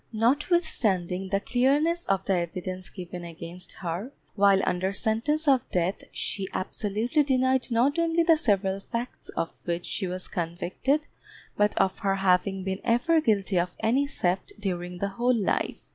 Notwithstanding 0.11 1.29
the 1.29 1.39
clearness 1.39 2.05
of 2.07 2.25
the 2.25 2.33
evidence 2.33 2.89
given 2.89 3.23
against 3.23 3.73
her, 3.73 4.11
while 4.33 4.59
under 4.65 4.91
sentence 4.93 5.47
of 5.47 5.69
death 5.69 6.03
she 6.11 6.47
absolutely 6.55 7.21
denied 7.21 7.69
not 7.69 7.99
only 7.99 8.23
the 8.23 8.35
several 8.35 8.79
facts 8.79 9.29
of 9.37 9.53
which 9.67 9.85
she 9.85 10.07
was 10.07 10.27
convicted, 10.27 11.05
but 11.55 11.77
of 11.77 11.99
her 11.99 12.15
having 12.15 12.63
been 12.63 12.81
ever 12.83 13.21
guilty 13.21 13.59
of 13.59 13.75
any 13.81 14.07
theft 14.07 14.53
during 14.59 14.97
the 14.97 15.09
whole 15.09 15.35
life. 15.37 15.89